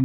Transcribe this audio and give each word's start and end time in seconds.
E 0.00 0.04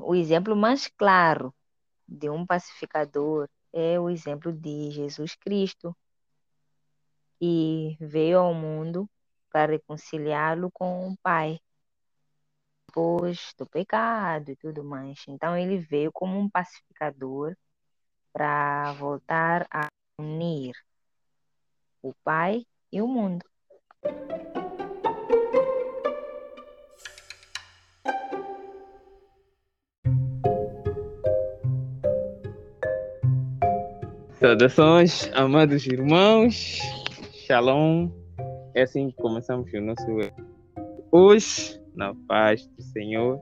o 0.00 0.14
exemplo 0.14 0.54
mais 0.54 0.86
claro 0.86 1.52
de 2.06 2.30
um 2.30 2.46
pacificador 2.46 3.48
é 3.72 3.98
o 3.98 4.08
exemplo 4.08 4.52
de 4.52 4.92
Jesus 4.92 5.34
Cristo, 5.34 5.96
que 7.40 7.96
veio 8.00 8.38
ao 8.38 8.54
mundo 8.54 9.10
para 9.50 9.72
reconciliá-lo 9.72 10.70
com 10.70 11.08
o 11.08 11.16
Pai, 11.16 11.58
depois 12.86 13.52
do 13.58 13.66
pecado 13.66 14.52
e 14.52 14.56
tudo 14.56 14.84
mais. 14.84 15.24
Então, 15.26 15.56
ele 15.56 15.78
veio 15.78 16.12
como 16.12 16.38
um 16.38 16.48
pacificador 16.48 17.56
para 18.34 18.92
voltar 18.94 19.64
a 19.70 19.86
unir 20.20 20.74
o 22.02 22.12
Pai 22.24 22.66
e 22.90 23.00
o 23.00 23.06
mundo. 23.06 23.44
Saudações, 34.40 35.30
amados 35.32 35.86
irmãos. 35.86 36.80
Shalom. 37.46 38.10
É 38.74 38.82
assim 38.82 39.10
que 39.10 39.16
começamos 39.16 39.72
o 39.72 39.80
nosso 39.80 40.04
hoje, 41.12 41.80
na 41.94 42.12
paz 42.26 42.66
do 42.66 42.82
Senhor. 42.82 43.40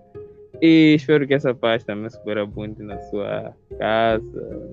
E 0.61 0.95
espero 0.95 1.27
que 1.27 1.33
essa 1.33 1.55
paz 1.55 1.83
também 1.83 2.11
superabunde 2.11 2.83
na 2.83 3.01
sua 3.09 3.57
casa, 3.79 4.23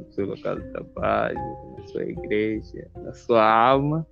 no 0.08 0.12
seu 0.12 0.26
local 0.28 0.56
de 0.60 0.72
trabalho, 0.72 1.40
na 1.78 1.88
sua 1.88 2.04
igreja, 2.04 2.88
na 3.04 3.14
sua 3.14 3.44
alma. 3.44 4.06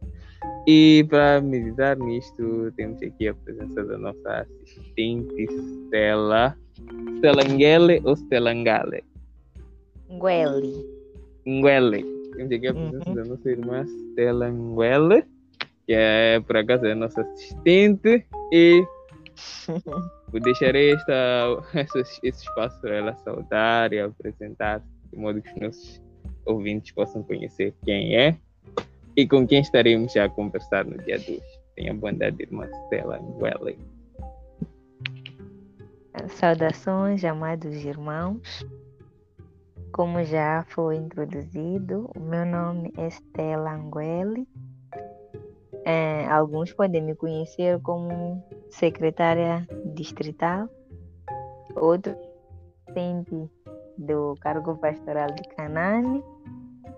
E 0.68 1.06
para 1.10 1.42
meditar 1.42 1.98
nisto, 1.98 2.72
temos 2.76 3.02
aqui 3.02 3.28
a 3.28 3.34
presença 3.34 3.84
da 3.84 3.98
nossa 3.98 4.46
assistente 4.64 5.48
Stella. 5.86 6.56
Stella 7.18 7.44
Ngele 7.44 8.02
ou 8.04 8.16
Stella 8.16 8.54
Ngale? 8.54 9.04
Nguele. 10.10 10.86
Nguele. 11.48 12.04
Temos 12.36 12.52
aqui 12.52 12.68
a 12.68 12.74
presença 12.74 13.10
Uhum. 13.10 13.16
da 13.16 13.24
nossa 13.26 13.50
irmã 13.50 13.86
Stella 13.86 14.50
Nguele, 14.52 15.24
que 15.86 15.94
é, 15.94 16.40
por 16.42 16.58
acaso, 16.58 16.86
é 16.86 16.92
a 16.92 16.96
nossa 16.96 17.22
assistente. 17.22 18.26
E 18.52 18.86
eu 20.34 20.40
deixarei 20.40 20.94
esta, 20.94 21.64
esse, 22.24 22.44
espaço 22.46 22.80
para 22.82 22.96
ela 22.96 23.16
saudar 23.18 23.94
e 23.94 24.00
apresentar, 24.00 24.82
de 25.12 25.18
modo 25.18 25.42
que 25.42 25.52
os 25.54 25.60
nossos 25.60 26.02
ouvintes 26.46 26.92
possam 26.92 27.24
conhecer 27.24 27.74
quem 27.84 28.16
é 28.16 28.38
e 29.16 29.28
com 29.28 29.46
quem 29.48 29.62
estaremos 29.62 30.14
já 30.14 30.26
a 30.26 30.30
conversar 30.30 30.86
no 30.86 30.98
dia 31.00 31.18
de 31.18 31.34
hoje. 31.34 31.60
Tenha 31.76 31.94
bondade, 31.94 32.42
irmã 32.42 32.68
Stella 32.86 33.20
Nguele. 33.20 33.78
Saudações, 36.30 37.24
amados 37.24 37.86
irmãos. 37.86 38.66
Como 39.92 40.24
já 40.24 40.64
foi 40.70 40.98
introduzido, 40.98 42.10
o 42.16 42.20
meu 42.20 42.46
nome 42.46 42.94
é 42.98 43.08
Stella 43.08 43.74
Anguele. 43.74 44.48
É, 45.86 46.26
alguns 46.28 46.74
podem 46.74 47.02
me 47.02 47.16
conhecer 47.16 47.80
como 47.82 48.44
secretária 48.70 49.68
distrital, 49.94 50.70
outros 51.76 52.16
assistente 52.88 53.50
do 53.98 54.36
cargo 54.42 54.76
pastoral 54.78 55.28
de 55.34 55.44
Canane 55.56 56.24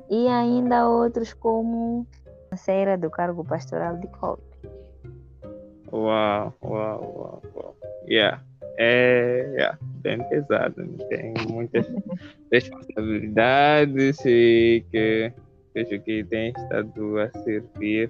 e 0.10 0.28
ainda 0.28 0.88
outros 0.88 1.34
como 1.34 2.08
financeira 2.50 2.98
do 2.98 3.10
cargo 3.10 3.44
pastoral 3.44 3.98
de 3.98 4.08
Cope. 4.08 4.44
Uau, 5.92 6.54
uau, 6.64 7.02
uau, 7.02 7.42
uau. 7.56 7.76
Yeah. 8.08 8.44
É 8.82 9.46
yeah, 9.58 9.78
bem 9.82 10.24
pesado, 10.30 10.82
né? 10.82 11.06
tem 11.10 11.34
muitas 11.50 11.86
responsabilidades 12.50 14.24
e 14.26 14.86
que 14.90 15.34
vejo 15.76 16.02
que 16.02 16.24
tem 16.24 16.54
estado 16.56 17.20
a 17.20 17.30
servir, 17.44 18.10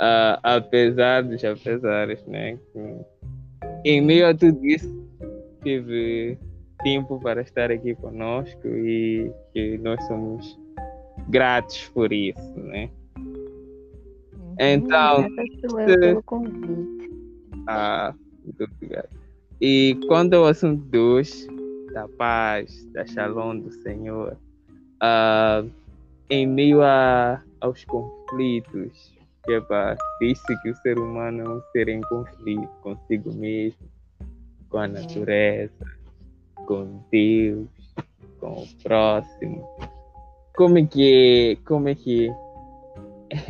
ah, 0.00 0.40
apesar 0.42 1.22
dos 1.22 1.44
apesares, 1.44 2.24
né? 2.26 2.58
Em 3.84 4.00
meio 4.00 4.26
a 4.26 4.34
tudo 4.34 4.64
isso, 4.64 5.06
tive 5.62 6.38
tempo 6.82 7.20
para 7.20 7.42
estar 7.42 7.70
aqui 7.70 7.94
conosco 7.94 8.66
e 8.66 9.30
que 9.52 9.76
nós 9.78 10.02
somos 10.06 10.58
gratos 11.28 11.88
por 11.90 12.12
isso, 12.12 12.58
né? 12.58 12.88
Então, 14.58 15.26
sou 15.68 15.80
eu 15.80 16.00
pelo 16.00 16.22
convite. 16.22 17.10
Ah, 17.66 18.14
muito 18.42 18.64
obrigado. 18.64 19.08
E 19.60 19.98
quanto 20.08 20.34
ao 20.34 20.46
assunto 20.46 20.82
de 20.84 20.98
hoje, 20.98 21.46
da 21.92 22.08
paz, 22.08 22.86
da 22.92 23.04
shalom 23.06 23.58
do 23.58 23.70
Senhor, 23.70 24.36
ah, 25.00 25.62
em 26.30 26.46
meio 26.46 26.82
a, 26.82 27.42
aos 27.60 27.84
conflitos, 27.84 29.19
que 29.44 29.52
é 29.52 29.60
para 29.60 29.96
disse 30.20 30.56
que 30.62 30.70
o 30.70 30.76
ser 30.76 30.98
humano 30.98 31.40
é 31.40 31.48
um 31.48 31.62
ser 31.72 31.88
em 31.88 32.00
conflito 32.02 32.68
consigo 32.82 33.32
mesmo, 33.34 33.88
com 34.68 34.78
a 34.78 34.88
natureza, 34.88 35.86
com 36.66 37.02
Deus, 37.10 37.68
com 38.38 38.62
o 38.62 38.68
próximo. 38.82 39.68
Como 40.54 40.78
é 40.78 40.86
que, 40.86 41.58
como 41.64 41.88
é, 41.88 41.94
que 41.94 42.30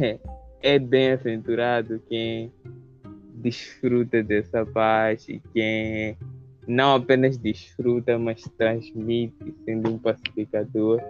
é, 0.00 0.18
é 0.62 0.78
bem-aventurado 0.78 2.00
quem 2.08 2.52
desfruta 3.34 4.22
dessa 4.22 4.64
paz 4.66 5.28
e 5.28 5.40
quem 5.52 6.16
não 6.66 6.94
apenas 6.94 7.36
desfruta, 7.36 8.18
mas 8.18 8.42
transmite, 8.56 9.54
sendo 9.64 9.90
um 9.90 9.98
pacificador, 9.98 11.02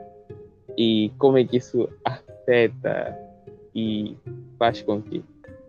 e 0.76 1.12
como 1.18 1.36
é 1.36 1.44
que 1.44 1.58
isso 1.58 1.88
afeta 2.04 3.29
e 3.74 4.16
faz 4.58 4.82
com 4.82 5.00
que 5.00 5.24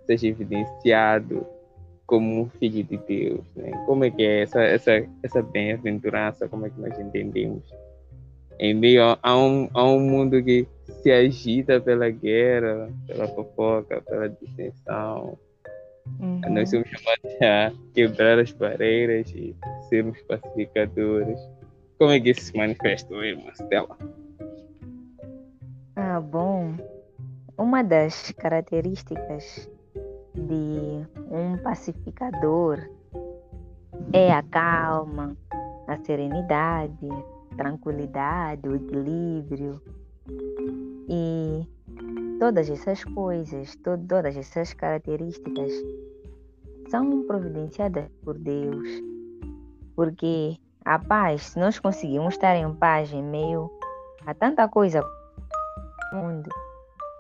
seja 0.06 0.28
evidenciado 0.28 1.46
como 2.08 2.42
um 2.42 2.50
filho 2.50 2.84
de 2.84 2.98
Deus, 2.98 3.42
né? 3.56 3.72
Como 3.86 4.04
é 4.04 4.12
que 4.12 4.22
é 4.24 4.42
essa, 4.42 4.62
essa, 4.62 4.92
essa 5.24 5.42
bem-aventurança, 5.42 6.48
como 6.50 6.66
é 6.66 6.70
que 6.70 6.80
nós 6.80 6.98
entendemos? 7.00 7.64
Em 8.60 8.74
meio 8.74 9.04
a- 9.04 9.20
a 9.24 9.38
um, 9.38 9.70
a 9.74 9.84
um 9.86 10.00
mundo 10.00 10.44
que 10.44 10.68
se 11.02 11.10
agita 11.12 11.80
pela 11.80 12.10
guerra, 12.10 12.92
pela 13.08 13.28
fofoca, 13.30 14.02
pela 14.02 14.28
dissensão, 14.30 15.38
Uhum. 16.20 16.42
nós 16.50 16.70
somos 16.70 16.88
chamados 16.90 17.42
a 17.42 17.72
quebrar 17.94 18.38
as 18.40 18.52
barreiras 18.52 19.30
e 19.34 19.56
sermos 19.88 20.20
pacificadores. 20.24 21.40
Como 21.98 22.12
é 22.12 22.20
que 22.20 22.32
isso 22.32 22.42
se 22.42 22.58
manifesta, 22.58 23.14
irmã 23.16 23.52
Stella? 23.54 23.96
Ah, 25.96 26.20
bom. 26.20 26.76
Uma 27.62 27.84
das 27.84 28.32
características 28.32 29.70
de 30.34 31.06
um 31.30 31.60
pacificador 31.62 32.80
é 34.12 34.34
a 34.34 34.42
calma, 34.42 35.38
a 35.88 35.96
serenidade, 35.98 37.08
tranquilidade, 37.56 38.68
o 38.68 38.76
equilíbrio. 38.76 39.80
E 41.08 41.68
todas 42.40 42.68
essas 42.68 43.04
coisas, 43.04 43.76
to- 43.76 44.08
todas 44.10 44.36
essas 44.36 44.74
características 44.74 45.72
são 46.90 47.28
providenciadas 47.28 48.10
por 48.24 48.40
Deus. 48.40 48.90
Porque 49.96 50.58
a 50.84 50.98
paz, 50.98 51.44
se 51.44 51.60
nós 51.60 51.78
conseguimos 51.78 52.34
estar 52.34 52.56
em 52.56 52.74
paz 52.74 53.14
em 53.14 53.22
meio 53.22 53.70
a 54.26 54.34
tanta 54.34 54.68
coisa 54.68 55.04
no 56.12 56.18
mundo, 56.24 56.50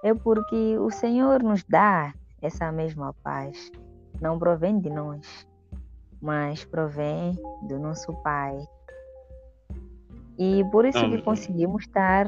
é 0.03 0.13
porque 0.13 0.77
o 0.77 0.89
Senhor 0.89 1.43
nos 1.43 1.63
dá 1.63 2.13
essa 2.41 2.71
mesma 2.71 3.13
paz. 3.23 3.71
Não 4.19 4.37
provém 4.37 4.79
de 4.79 4.89
nós, 4.89 5.47
mas 6.21 6.63
provém 6.65 7.33
do 7.67 7.79
nosso 7.79 8.13
Pai. 8.21 8.57
E 10.37 10.63
por 10.71 10.85
isso 10.85 10.97
Amém. 10.97 11.17
que 11.17 11.23
conseguimos 11.23 11.83
estar 11.83 12.27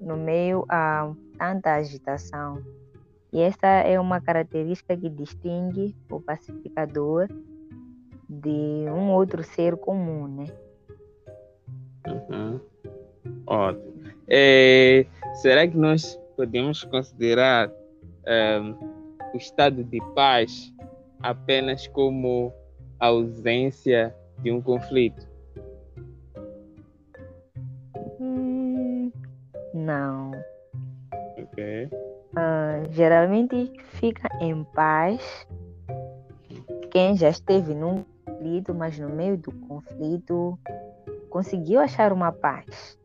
no 0.00 0.16
meio 0.16 0.64
a 0.68 1.12
tanta 1.38 1.74
agitação. 1.74 2.62
E 3.32 3.40
esta 3.40 3.66
é 3.66 3.98
uma 3.98 4.20
característica 4.20 4.96
que 4.96 5.10
distingue 5.10 5.94
o 6.10 6.20
pacificador 6.20 7.28
de 8.28 8.86
um 8.88 9.10
outro 9.10 9.42
ser 9.42 9.76
comum, 9.76 10.26
né? 10.28 10.46
Uhum. 12.06 12.60
Ótimo. 13.46 13.95
É, 14.28 15.06
será 15.34 15.66
que 15.66 15.76
nós 15.76 16.18
podemos 16.36 16.82
considerar 16.84 17.70
ehm, 18.26 18.74
o 19.32 19.36
estado 19.36 19.84
de 19.84 20.00
paz 20.14 20.72
apenas 21.20 21.86
como 21.88 22.52
a 22.98 23.06
ausência 23.06 24.14
de 24.38 24.50
um 24.50 24.60
conflito? 24.60 25.26
Hum, 28.20 29.12
Não. 29.72 30.32
Ok. 31.38 31.88
Uh, 32.36 32.92
geralmente 32.92 33.72
fica 33.92 34.28
em 34.40 34.62
paz 34.64 35.46
quem 36.90 37.16
já 37.16 37.30
esteve 37.30 37.74
num 37.74 38.04
conflito, 38.24 38.74
mas 38.74 38.98
no 38.98 39.08
meio 39.08 39.36
do 39.36 39.52
conflito 39.52 40.58
conseguiu 41.30 41.80
achar 41.80 42.12
uma 42.12 42.32
paz. 42.32 42.98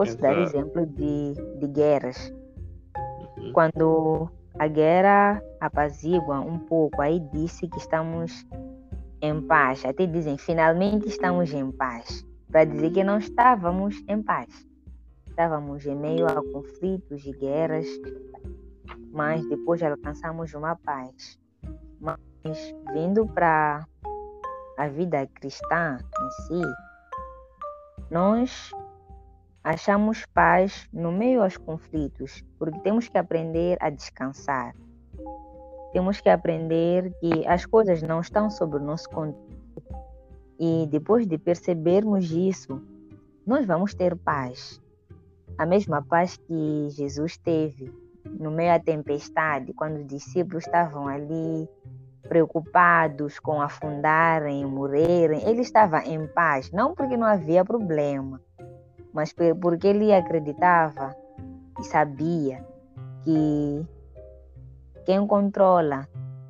Posso 0.00 0.12
Exato. 0.12 0.34
dar 0.34 0.38
exemplo 0.40 0.86
de, 0.86 1.34
de 1.58 1.66
guerras. 1.66 2.32
Uhum. 3.36 3.52
Quando 3.52 4.30
a 4.58 4.66
guerra 4.66 5.42
apazigua 5.60 6.40
um 6.40 6.58
pouco, 6.58 7.02
aí 7.02 7.20
disse 7.34 7.68
que 7.68 7.76
estamos 7.76 8.46
em 9.20 9.42
paz. 9.42 9.84
Até 9.84 10.06
dizem, 10.06 10.38
finalmente 10.38 11.06
estamos 11.06 11.52
em 11.52 11.70
paz. 11.70 12.26
Para 12.50 12.64
dizer 12.64 12.92
que 12.92 13.04
não 13.04 13.18
estávamos 13.18 14.02
em 14.08 14.22
paz. 14.22 14.66
Estávamos 15.26 15.84
em 15.84 15.94
meio 15.94 16.26
a 16.26 16.34
conflitos 16.50 17.26
e 17.26 17.32
guerras, 17.32 17.86
mas 19.12 19.46
depois 19.50 19.82
alcançamos 19.82 20.54
uma 20.54 20.76
paz. 20.76 21.38
Mas 22.00 22.16
vindo 22.94 23.26
para 23.26 23.84
a 24.78 24.88
vida 24.88 25.26
cristã 25.34 25.98
em 25.98 26.30
si, 26.46 26.62
nós 28.10 28.70
achamos 29.62 30.24
paz 30.32 30.88
no 30.92 31.12
meio 31.12 31.42
aos 31.42 31.56
conflitos, 31.56 32.44
porque 32.58 32.78
temos 32.80 33.08
que 33.08 33.18
aprender 33.18 33.76
a 33.80 33.90
descansar. 33.90 34.74
Temos 35.92 36.20
que 36.20 36.28
aprender 36.28 37.12
que 37.20 37.46
as 37.46 37.66
coisas 37.66 38.02
não 38.02 38.20
estão 38.20 38.48
sob 38.48 38.76
o 38.76 38.80
nosso 38.80 39.08
controle. 39.10 39.60
E 40.58 40.86
depois 40.90 41.26
de 41.26 41.38
percebermos 41.38 42.30
isso, 42.30 42.80
nós 43.46 43.66
vamos 43.66 43.94
ter 43.94 44.14
paz. 44.16 44.80
A 45.58 45.66
mesma 45.66 46.02
paz 46.02 46.36
que 46.36 46.88
Jesus 46.90 47.36
teve 47.36 47.92
no 48.24 48.50
meio 48.50 48.72
da 48.72 48.78
tempestade, 48.78 49.72
quando 49.72 49.96
os 49.96 50.06
discípulos 50.06 50.64
estavam 50.64 51.08
ali 51.08 51.68
preocupados 52.28 53.38
com 53.38 53.60
afundarem, 53.60 54.64
morrerem, 54.64 55.42
ele 55.48 55.62
estava 55.62 56.04
em 56.04 56.26
paz, 56.28 56.70
não 56.70 56.94
porque 56.94 57.16
não 57.16 57.26
havia 57.26 57.64
problema, 57.64 58.40
mas 59.12 59.34
porque 59.60 59.88
ele 59.88 60.12
acreditava 60.12 61.14
e 61.78 61.84
sabia 61.84 62.64
que 63.24 63.86
quem 65.04 65.26
controla 65.26 66.08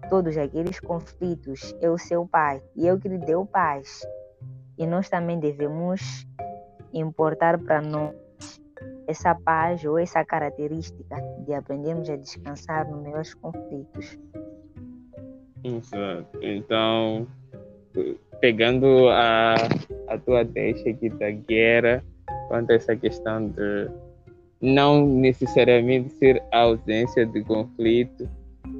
todos 0.09 0.37
aqueles 0.37 0.81
conflitos 0.81 1.75
é 1.81 1.89
o 1.89 1.97
seu 1.97 2.27
pai 2.27 2.63
e 2.77 2.87
é 2.87 2.93
o 2.93 2.99
que 2.99 3.09
lhe 3.09 3.19
deu 3.19 3.47
paz. 3.47 4.01
E 4.77 4.87
nós 4.87 5.09
também 5.09 5.39
devemos 5.39 6.27
importar 6.93 7.59
para 7.59 7.81
nós 7.81 8.15
essa 9.07 9.35
paz 9.35 9.85
ou 9.85 9.99
essa 9.99 10.25
característica 10.25 11.17
de 11.45 11.53
aprendermos 11.53 12.09
a 12.09 12.17
descansar 12.17 12.89
no 12.89 13.03
meio 13.03 13.17
dos 13.17 13.35
conflitos. 13.35 14.19
Exato. 15.63 16.39
Então, 16.41 17.27
pegando 18.41 19.09
a, 19.09 19.55
a 20.09 20.19
tua 20.19 20.45
deixa 20.45 20.89
aqui 20.91 21.09
da 21.11 21.31
guerra, 21.31 22.05
quanto 22.51 22.73
a 22.73 22.75
essa 22.75 22.97
questão 22.97 23.49
de 23.49 23.89
não 24.61 25.07
necessariamente 25.07 26.11
ser 26.15 26.43
a 26.53 26.63
ausência 26.63 27.25
de 27.25 27.43
conflito, 27.45 28.29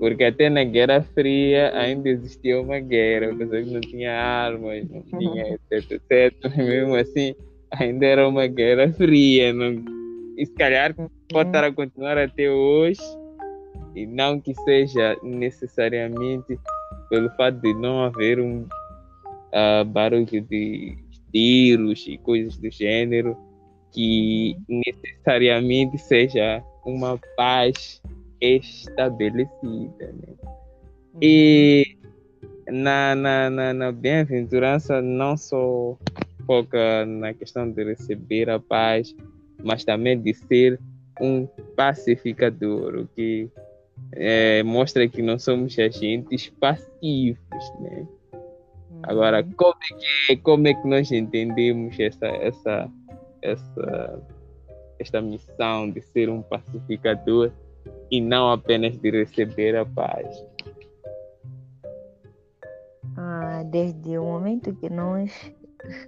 porque 0.01 0.25
até 0.25 0.51
na 0.51 0.65
Guerra 0.65 1.03
Fria 1.15 1.73
ainda 1.79 2.09
existia 2.09 2.61
uma 2.61 2.81
guerra, 2.81 3.35
pessoas 3.37 3.71
não 3.71 3.81
tinha 3.81 4.13
armas, 4.13 4.85
não 4.91 5.03
tinha 5.03 5.55
etc, 5.71 5.93
etc. 5.93 6.35
Mesmo 6.59 6.97
assim, 6.97 7.33
ainda 7.71 8.07
era 8.07 8.29
uma 8.29 8.49
guerra 8.49 8.93
fria. 8.93 9.53
Não... 9.53 9.85
E 10.37 10.45
se 10.45 10.53
calhar 10.55 10.95
pode 11.29 11.49
estar 11.49 11.63
a 11.63 11.73
continuar 11.73 12.19
até 12.19 12.51
hoje, 12.51 13.01
e 13.95 14.05
não 14.05 14.41
que 14.41 14.53
seja 14.65 15.17
necessariamente 15.23 16.59
pelo 17.09 17.31
fato 17.37 17.61
de 17.61 17.73
não 17.75 18.03
haver 18.03 18.41
um 18.41 18.63
uh, 18.63 19.85
barulho 19.87 20.27
de 20.27 20.99
tiros 21.33 22.05
e 22.09 22.19
coisas 22.19 22.57
do 22.57 22.71
gênero, 22.71 23.37
que 23.93 24.57
necessariamente 24.69 25.99
seja 25.99 26.63
uma 26.85 27.19
paz 27.37 28.01
estabelecida. 28.41 29.51
Né? 29.99 30.35
E 31.21 31.97
na, 32.69 33.15
na, 33.15 33.51
na, 33.51 33.75
na 33.75 33.93
bem-aventurança 33.93 35.03
não 35.03 35.37
só 35.37 35.97
foca 36.47 37.05
na 37.07 37.35
questão 37.35 37.71
de 37.71 37.85
receber 37.85 38.49
a 38.49 38.59
paz, 38.59 39.15
mas 39.63 39.85
também 39.85 40.21
de 40.21 40.35
ser 40.35 40.81
um 41.21 41.47
pacificador, 41.77 42.97
o 42.97 43.07
que 43.09 43.51
é, 44.13 44.63
mostra 44.63 45.07
que 45.07 45.23
não 45.23 45.39
somos 45.39 45.79
agentes 45.79 46.49
passivos, 46.59 47.73
né? 47.81 48.07
Agora, 49.03 49.43
uhum. 49.43 49.53
como 49.57 49.75
é 49.75 49.97
que, 50.27 50.37
como 50.39 50.69
é 50.69 50.75
que 50.75 50.87
nós 50.87 51.11
entendemos 51.11 51.99
essa, 51.99 52.27
essa, 52.27 52.91
essa, 53.43 54.23
esta 54.99 55.21
missão 55.21 55.91
de 55.91 56.01
ser 56.01 56.29
um 56.29 56.43
pacificador 56.43 57.51
e 58.11 58.21
não 58.21 58.51
apenas 58.51 58.97
de 58.97 59.11
receber 59.11 59.77
a 59.77 59.85
paz? 59.85 60.45
Ah, 63.17 63.63
desde 63.67 64.19
o 64.19 64.25
momento 64.25 64.75
que 64.75 64.89
nós 64.89 65.53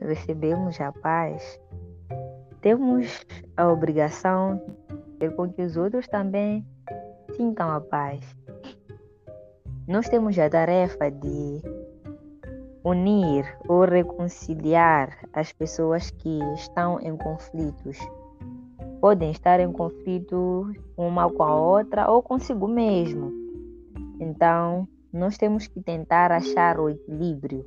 recebemos 0.01 0.81
a 0.81 0.93
paz, 0.93 1.61
temos 2.61 3.27
a 3.57 3.69
obrigação 3.69 4.63
de 4.89 5.19
ter 5.19 5.35
com 5.35 5.51
que 5.53 5.63
os 5.63 5.77
outros 5.77 6.07
também 6.09 6.65
sintam 7.37 7.71
a 7.71 7.81
paz. 7.81 8.21
Nós 9.89 10.09
temos 10.09 10.39
a 10.39 10.49
tarefa 10.49 11.11
de 11.11 11.61
unir 12.85 13.45
ou 13.69 13.85
reconciliar 13.85 15.17
as 15.33 15.53
pessoas 15.53 16.11
que 16.11 16.41
estão 16.55 17.01
em 17.01 17.17
conflitos. 17.17 17.99
Podem 19.01 19.31
estar 19.31 19.61
em 19.61 19.73
conflito 19.73 20.73
uma 20.97 21.31
com 21.31 21.43
a 21.43 21.55
outra 21.55 22.11
ou 22.11 22.23
consigo 22.23 22.67
mesmo. 22.69 23.33
Então, 24.21 24.87
nós 25.13 25.37
temos 25.37 25.67
que 25.67 25.81
tentar 25.81 26.33
achar 26.33 26.79
o 26.79 26.89
equilíbrio 26.89 27.65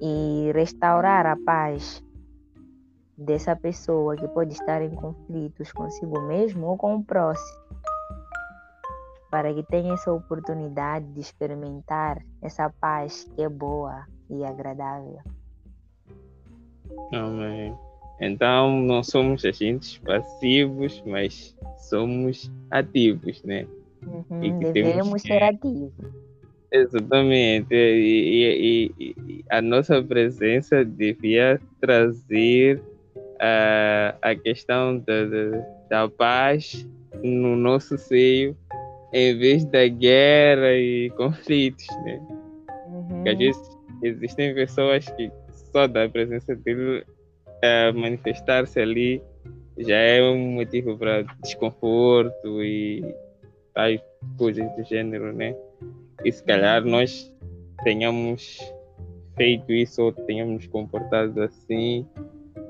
e 0.00 0.50
restaurar 0.54 1.26
a 1.26 1.36
paz 1.36 2.02
dessa 3.16 3.56
pessoa 3.56 4.16
que 4.16 4.28
pode 4.28 4.52
estar 4.52 4.82
em 4.82 4.94
conflitos 4.94 5.72
consigo 5.72 6.20
mesmo 6.22 6.66
ou 6.66 6.76
com 6.76 6.96
o 6.96 7.04
próximo 7.04 7.66
para 9.30 9.52
que 9.52 9.62
tenha 9.64 9.94
essa 9.94 10.12
oportunidade 10.12 11.06
de 11.12 11.20
experimentar 11.20 12.22
essa 12.40 12.70
paz 12.80 13.24
que 13.34 13.42
é 13.42 13.48
boa 13.48 14.06
e 14.30 14.44
agradável. 14.44 15.18
Amém. 17.12 17.74
Então, 18.20 18.80
não 18.80 19.02
somos 19.02 19.44
agentes 19.44 19.98
passivos, 19.98 21.02
mas 21.06 21.56
somos 21.76 22.50
ativos, 22.70 23.42
né? 23.44 23.66
Uhum, 24.06 24.58
devemos 24.58 25.22
ser 25.22 25.42
ativos. 25.42 25.92
Exatamente. 26.72 27.74
E, 27.74 28.92
e, 28.98 29.14
e, 29.18 29.44
a 29.50 29.60
nossa 29.60 30.02
presença 30.02 30.84
devia 30.84 31.60
trazer 31.80 32.78
uh, 32.78 34.16
a 34.22 34.34
questão 34.34 34.98
da, 34.98 35.24
da, 35.26 35.66
da 35.88 36.08
paz 36.08 36.86
no 37.22 37.56
nosso 37.56 37.96
seio 37.98 38.56
em 39.12 39.38
vez 39.38 39.64
da 39.64 39.86
guerra 39.88 40.72
e 40.74 41.10
conflitos, 41.16 41.86
né? 42.04 42.20
Uhum. 42.88 43.08
Porque 43.08 43.28
às 43.30 43.38
vezes 43.38 43.75
existem 44.02 44.54
pessoas 44.54 45.08
que 45.10 45.30
só 45.72 45.86
da 45.86 46.08
presença 46.08 46.54
dele 46.54 47.04
é, 47.62 47.92
manifestar-se 47.92 48.80
ali 48.80 49.22
já 49.78 49.96
é 49.96 50.22
um 50.22 50.52
motivo 50.52 50.96
para 50.96 51.22
desconforto 51.42 52.62
e 52.62 53.04
tais 53.74 54.00
coisas 54.38 54.64
do 54.74 54.84
gênero, 54.84 55.32
né? 55.32 55.54
E 56.24 56.32
se 56.32 56.42
calhar 56.42 56.84
nós 56.84 57.32
tenhamos 57.84 58.58
feito 59.36 59.70
isso 59.72 60.02
ou 60.02 60.12
tenhamos 60.12 60.66
comportado 60.66 61.42
assim 61.42 62.06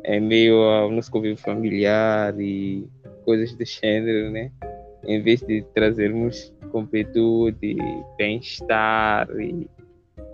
em 0.04 0.20
meio 0.20 0.62
ao 0.62 0.90
nosso 0.90 1.10
convívio 1.10 1.36
familiar 1.36 2.34
e 2.40 2.88
coisas 3.24 3.54
do 3.54 3.64
gênero, 3.64 4.30
né? 4.30 4.50
em 5.06 5.22
vez 5.22 5.40
de 5.40 5.62
trazermos 5.74 6.52
completude, 6.70 7.76
bem-estar 8.18 9.28
e 9.40 9.68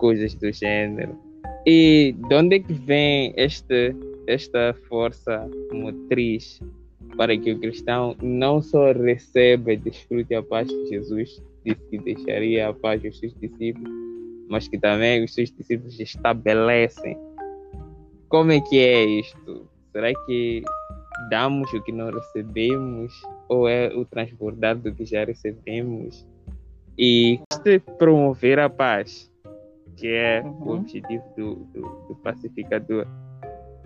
coisas 0.03 0.35
do 0.35 0.51
gênero. 0.51 1.17
E 1.65 2.13
de 2.27 2.35
onde 2.35 2.57
é 2.57 2.59
que 2.59 2.73
vem 2.73 3.33
esta, 3.37 3.95
esta 4.27 4.75
força 4.89 5.49
motriz 5.71 6.59
para 7.15 7.37
que 7.37 7.53
o 7.53 7.59
cristão 7.59 8.13
não 8.21 8.61
só 8.61 8.91
receba 8.91 9.71
e 9.71 9.77
desfrute 9.77 10.35
a 10.35 10.43
paz 10.43 10.67
que 10.67 10.87
Jesus 10.87 11.41
disse 11.63 11.79
que 11.89 11.97
deixaria 11.99 12.67
a 12.67 12.73
paz 12.73 13.05
aos 13.05 13.17
seus 13.17 13.33
discípulos, 13.39 13.89
mas 14.49 14.67
que 14.67 14.77
também 14.77 15.23
os 15.23 15.33
seus 15.33 15.49
discípulos 15.51 15.97
estabelecem? 15.97 17.17
Como 18.27 18.51
é 18.51 18.59
que 18.59 18.79
é 18.79 19.05
isto? 19.05 19.69
Será 19.93 20.11
que 20.25 20.63
damos 21.29 21.71
o 21.71 21.81
que 21.81 21.93
não 21.93 22.11
recebemos 22.11 23.13
ou 23.47 23.69
é 23.69 23.87
o 23.95 24.03
transbordar 24.03 24.77
do 24.77 24.93
que 24.93 25.05
já 25.05 25.23
recebemos 25.23 26.27
e 26.97 27.39
promover 27.97 28.59
a 28.59 28.69
paz, 28.69 29.31
que 29.95 30.07
é 30.07 30.41
uhum. 30.41 30.51
o 30.61 30.75
objetivo 30.75 31.23
do, 31.35 31.55
do, 31.73 31.81
do 32.07 32.15
pacificador. 32.23 33.07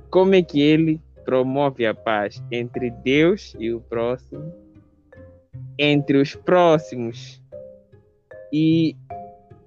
Como 0.09 0.35
é 0.35 0.41
que 0.41 0.61
ele 0.61 1.01
promove 1.25 1.85
a 1.85 1.93
paz 1.93 2.41
entre 2.51 2.89
Deus 2.89 3.55
e 3.59 3.73
o 3.73 3.81
próximo, 3.81 4.53
entre 5.77 6.17
os 6.17 6.35
próximos 6.35 7.43
e 8.51 8.95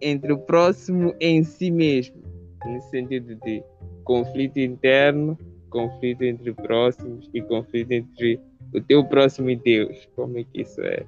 entre 0.00 0.32
o 0.32 0.38
próximo 0.38 1.14
em 1.20 1.44
si 1.44 1.70
mesmo, 1.70 2.16
no 2.64 2.80
sentido 2.82 3.34
de 3.36 3.62
conflito 4.04 4.58
interno, 4.58 5.36
conflito 5.68 6.22
entre 6.24 6.52
próximos 6.54 7.28
e 7.34 7.42
conflito 7.42 7.92
entre 7.92 8.40
o 8.74 8.80
teu 8.80 9.04
próximo 9.04 9.50
e 9.50 9.56
Deus. 9.56 10.08
Como 10.16 10.38
é 10.38 10.44
que 10.44 10.62
isso 10.62 10.80
é 10.80 11.04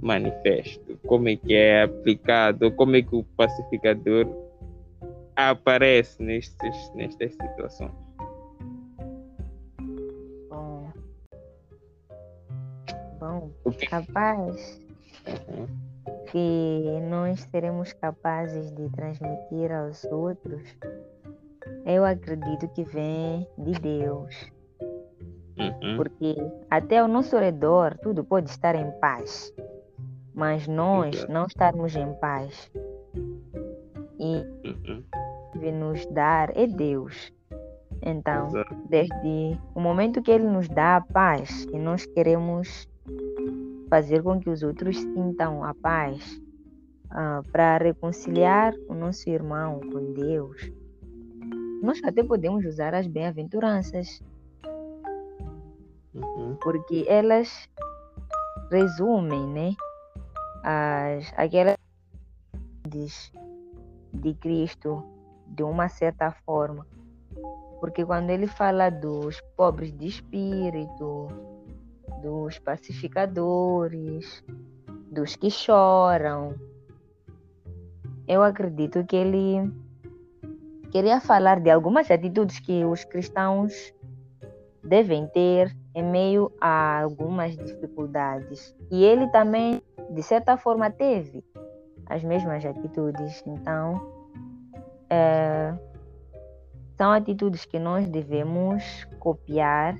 manifesto? 0.00 0.98
Como 1.06 1.28
é 1.28 1.36
que 1.36 1.54
é 1.54 1.82
aplicado? 1.82 2.70
Como 2.72 2.96
é 2.96 3.02
que 3.02 3.14
o 3.14 3.24
pacificador 3.36 4.26
aparece 5.36 6.22
nestes, 6.22 6.92
nestas 6.94 7.32
situações? 7.32 7.92
Bom, 10.48 10.90
bom, 13.18 13.50
capaz 13.88 14.80
uhum. 15.26 15.66
que 16.30 17.00
nós 17.08 17.40
seremos 17.50 17.92
capazes 17.92 18.70
de 18.72 18.88
transmitir 18.90 19.72
aos 19.72 20.04
outros 20.04 20.62
eu 21.84 22.04
acredito 22.04 22.68
que 22.68 22.84
vem 22.84 23.46
de 23.58 23.72
Deus. 23.80 24.50
Uhum. 25.58 25.96
Porque 25.96 26.36
até 26.70 26.98
ao 26.98 27.08
nosso 27.08 27.36
redor 27.38 27.98
tudo 27.98 28.24
pode 28.24 28.48
estar 28.48 28.74
em 28.74 28.90
paz, 28.92 29.52
mas 30.34 30.66
nós 30.66 31.26
não 31.28 31.46
estarmos 31.46 31.94
em 31.96 32.12
paz. 32.14 32.70
E 34.18 34.44
uhum. 34.68 35.02
deve 35.54 35.72
nos 35.72 36.06
dar 36.06 36.56
é 36.56 36.66
Deus. 36.66 37.32
Então, 38.02 38.46
Exato. 38.48 38.74
desde 38.88 39.58
o 39.74 39.80
momento 39.80 40.22
que 40.22 40.30
Ele 40.30 40.44
nos 40.44 40.68
dá 40.68 40.96
a 40.96 41.00
paz 41.00 41.66
e 41.72 41.78
nós 41.78 42.06
queremos 42.06 42.88
fazer 43.90 44.22
com 44.22 44.38
que 44.40 44.48
os 44.48 44.62
outros 44.62 44.96
sintam 44.96 45.64
a 45.64 45.74
paz, 45.74 46.40
uh, 47.10 47.46
para 47.50 47.78
reconciliar 47.78 48.74
o 48.88 48.94
nosso 48.94 49.28
irmão 49.28 49.80
com 49.80 50.12
Deus, 50.12 50.72
nós 51.82 52.00
até 52.04 52.22
podemos 52.22 52.64
usar 52.64 52.94
as 52.94 53.06
bem-aventuranças, 53.06 54.22
uhum. 56.14 56.56
porque 56.60 57.04
elas 57.08 57.68
resumem, 58.70 59.46
né, 59.48 59.74
as 60.62 61.32
aquelas 61.36 61.76
de 64.12 64.34
Cristo 64.34 65.04
de 65.46 65.62
uma 65.62 65.88
certa 65.88 66.30
forma, 66.44 66.86
porque 67.80 68.04
quando 68.04 68.30
ele 68.30 68.46
fala 68.46 68.90
dos 68.90 69.40
pobres 69.56 69.92
de 69.92 70.06
espírito, 70.06 71.28
dos 72.22 72.58
pacificadores, 72.58 74.44
dos 75.10 75.36
que 75.36 75.50
choram, 75.50 76.54
eu 78.28 78.42
acredito 78.42 79.04
que 79.04 79.16
ele 79.16 79.72
queria 80.90 81.20
falar 81.20 81.60
de 81.60 81.70
algumas 81.70 82.10
atitudes 82.10 82.58
que 82.60 82.84
os 82.84 83.04
cristãos 83.04 83.92
devem 84.82 85.26
ter 85.28 85.76
em 85.94 86.02
meio 86.02 86.52
a 86.60 87.02
algumas 87.02 87.56
dificuldades. 87.56 88.74
E 88.90 89.04
ele 89.04 89.28
também, 89.28 89.82
de 90.10 90.22
certa 90.22 90.56
forma, 90.56 90.90
teve 90.90 91.44
as 92.06 92.22
mesmas 92.24 92.64
atitudes. 92.64 93.42
Então, 93.46 94.00
é, 95.08 95.74
são 96.96 97.12
atitudes 97.12 97.64
que 97.64 97.78
nós 97.78 98.08
devemos 98.08 99.04
copiar 99.18 99.96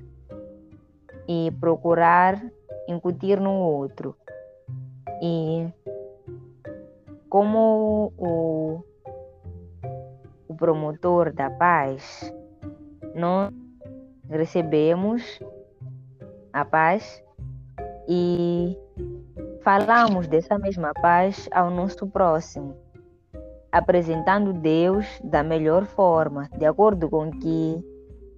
e 1.28 1.50
procurar 1.60 2.42
incutir 2.88 3.40
no 3.40 3.52
outro. 3.52 4.16
E 5.22 5.68
como 7.28 8.12
o 8.18 8.82
promotor 10.60 11.32
da 11.32 11.48
paz, 11.48 12.30
nós 13.14 13.50
recebemos 14.28 15.40
a 16.52 16.66
paz 16.66 17.24
e 18.06 18.76
falamos 19.62 20.26
dessa 20.26 20.58
mesma 20.58 20.92
paz 20.94 21.48
ao 21.52 21.70
nosso 21.70 22.06
próximo, 22.06 22.76
apresentando 23.70 24.52
Deus 24.52 25.06
da 25.22 25.42
melhor 25.42 25.84
forma, 25.86 26.48
de 26.56 26.64
acordo 26.64 27.08
com 27.08 27.30
que 27.30 27.84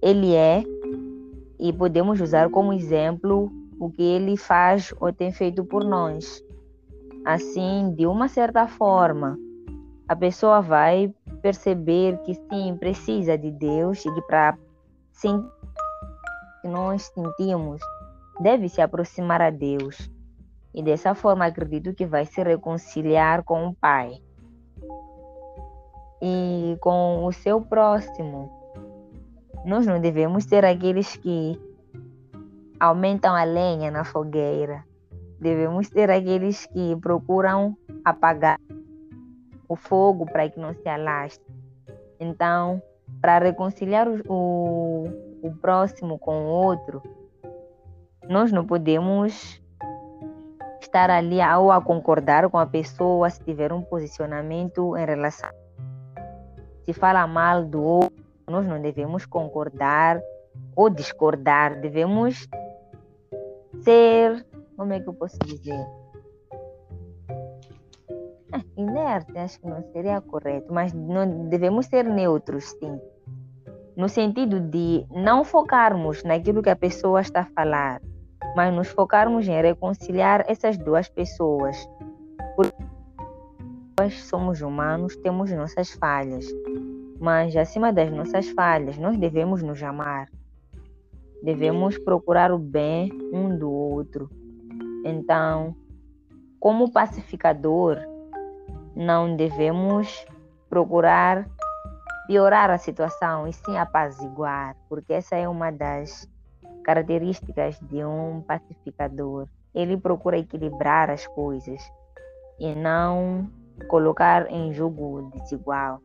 Ele 0.01 0.35
é, 0.35 0.63
e 1.59 1.71
podemos 1.71 2.19
usar 2.19 2.49
como 2.49 2.73
exemplo 2.73 3.51
o 3.79 3.89
que 3.89 4.03
Ele 4.03 4.35
faz 4.37 4.93
ou 4.99 5.13
tem 5.13 5.31
feito 5.31 5.63
por 5.63 5.83
nós. 5.83 6.43
Assim, 7.25 7.93
de 7.95 8.05
uma 8.05 8.27
certa 8.27 8.67
forma, 8.67 9.37
a 10.07 10.15
pessoa 10.15 10.61
vai 10.61 11.13
perceber 11.41 12.17
que 12.23 12.33
sim, 12.33 12.75
precisa 12.77 13.37
de 13.37 13.49
Deus 13.49 14.05
e 14.05 14.13
que 14.13 14.21
para 14.23 14.57
sentir 15.11 15.49
que 16.61 16.67
nós 16.69 17.11
sentimos, 17.13 17.81
deve 18.39 18.69
se 18.69 18.81
aproximar 18.81 19.41
a 19.41 19.49
Deus. 19.49 20.09
E 20.73 20.81
dessa 20.81 21.13
forma 21.13 21.45
acredito 21.45 21.93
que 21.93 22.05
vai 22.05 22.25
se 22.25 22.41
reconciliar 22.41 23.43
com 23.43 23.67
o 23.67 23.75
Pai 23.75 24.19
e 26.21 26.77
com 26.81 27.25
o 27.25 27.31
seu 27.31 27.61
próximo. 27.61 28.49
Nós 29.65 29.85
não 29.85 29.99
devemos 29.99 30.45
ser 30.45 30.65
aqueles 30.65 31.15
que 31.15 31.59
aumentam 32.79 33.35
a 33.35 33.43
lenha 33.43 33.91
na 33.91 34.03
fogueira. 34.03 34.83
Devemos 35.39 35.87
ser 35.87 36.09
aqueles 36.09 36.65
que 36.67 36.95
procuram 36.97 37.77
apagar 38.03 38.59
o 39.67 39.75
fogo 39.75 40.25
para 40.25 40.49
que 40.49 40.59
não 40.59 40.73
se 40.73 40.87
alaste. 40.87 41.43
Então, 42.19 42.81
para 43.21 43.39
reconciliar 43.39 44.07
o, 44.07 44.21
o, 44.27 45.47
o 45.47 45.55
próximo 45.61 46.17
com 46.17 46.45
o 46.45 46.47
outro, 46.47 47.01
nós 48.27 48.51
não 48.51 48.65
podemos 48.65 49.61
estar 50.93 51.09
ali 51.09 51.39
ou 51.57 51.71
a 51.71 51.81
concordar 51.81 52.47
com 52.51 52.59
a 52.59 52.67
pessoa 52.67 53.27
se 53.27 53.43
tiver 53.43 53.73
um 53.73 53.81
posicionamento 53.81 54.95
em 54.95 55.03
relação. 55.03 55.49
Se 56.85 56.93
fala 56.93 57.25
mal 57.25 57.65
do 57.65 57.81
outro, 57.81 58.23
nós 58.47 58.67
não 58.67 58.79
devemos 58.79 59.25
concordar 59.25 60.21
ou 60.75 60.91
discordar, 60.91 61.81
devemos 61.81 62.47
ser, 63.81 64.45
como 64.77 64.93
é 64.93 64.99
que 64.99 65.09
eu 65.09 65.13
posso 65.15 65.39
dizer? 65.39 65.83
inerte, 68.77 69.35
acho 69.37 69.59
que 69.59 69.67
não 69.67 69.81
seria 69.91 70.21
correto, 70.21 70.71
mas 70.71 70.93
não 70.93 71.47
devemos 71.47 71.87
ser 71.87 72.03
neutros, 72.03 72.65
sim. 72.79 72.99
No 73.95 74.07
sentido 74.07 74.59
de 74.59 75.05
não 75.09 75.43
focarmos 75.43 76.23
naquilo 76.23 76.61
que 76.61 76.69
a 76.69 76.75
pessoa 76.75 77.21
está 77.21 77.41
a 77.41 77.45
falar, 77.45 77.99
mas 78.55 78.73
nos 78.73 78.87
focarmos 78.89 79.47
em 79.47 79.61
reconciliar 79.61 80.43
essas 80.47 80.77
duas 80.77 81.09
pessoas. 81.09 81.87
Porque 82.55 82.75
nós 83.99 84.23
somos 84.23 84.61
humanos, 84.61 85.15
temos 85.17 85.51
nossas 85.51 85.91
falhas, 85.91 86.45
mas 87.19 87.55
acima 87.55 87.91
das 87.93 88.11
nossas 88.11 88.49
falhas, 88.49 88.97
nós 88.97 89.17
devemos 89.17 89.61
nos 89.61 89.81
amar. 89.81 90.27
Devemos 91.41 91.97
procurar 91.97 92.51
o 92.51 92.57
bem 92.57 93.11
um 93.31 93.57
do 93.57 93.69
outro. 93.71 94.29
Então, 95.05 95.75
como 96.59 96.91
pacificador, 96.91 97.97
não 98.95 99.35
devemos 99.35 100.25
procurar 100.69 101.47
piorar 102.25 102.69
a 102.69 102.77
situação 102.77 103.47
e 103.47 103.53
sim 103.53 103.77
apaziguar, 103.77 104.75
porque 104.87 105.13
essa 105.13 105.35
é 105.35 105.47
uma 105.47 105.71
das 105.71 106.27
características 106.83 107.79
de 107.81 108.03
um 108.03 108.41
pacificador. 108.41 109.47
Ele 109.73 109.97
procura 109.97 110.37
equilibrar 110.37 111.09
as 111.09 111.25
coisas 111.27 111.81
e 112.59 112.75
não 112.75 113.49
colocar 113.87 114.49
em 114.51 114.73
jogo 114.73 115.31
desigual. 115.33 116.01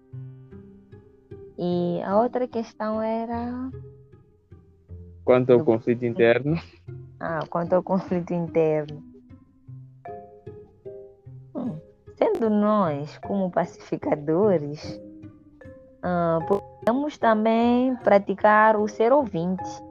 E 1.58 2.00
a 2.04 2.18
outra 2.18 2.46
questão 2.46 3.02
era. 3.02 3.70
Quanto 5.24 5.52
ao 5.52 5.64
conflito 5.64 6.06
interno? 6.06 6.56
Ah, 7.20 7.40
quanto 7.50 7.74
ao 7.74 7.82
conflito 7.82 8.32
interno. 8.32 9.02
sendo 12.18 12.50
nós, 12.50 13.16
como 13.18 13.50
pacificadores, 13.50 15.00
uh, 16.04 16.44
podemos 16.46 17.16
também 17.16 17.94
praticar 17.96 18.76
o 18.76 18.88
ser 18.88 19.12
ouvinte. 19.12 19.87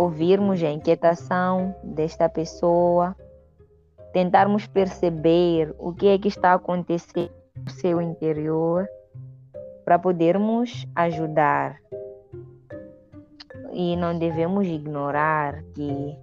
Ouvirmos 0.00 0.62
a 0.62 0.70
inquietação 0.70 1.74
desta 1.84 2.26
pessoa, 2.26 3.14
tentarmos 4.14 4.66
perceber 4.66 5.74
o 5.78 5.92
que 5.92 6.08
é 6.08 6.18
que 6.18 6.28
está 6.28 6.54
acontecendo 6.54 7.30
no 7.54 7.70
seu 7.70 8.00
interior 8.00 8.88
para 9.84 9.98
podermos 9.98 10.86
ajudar. 10.94 11.76
E 13.72 13.94
não 13.94 14.18
devemos 14.18 14.66
ignorar 14.66 15.62
que 15.74 16.16